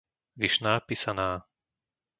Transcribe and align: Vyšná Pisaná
Vyšná 0.35 0.73
Pisaná 0.81 1.29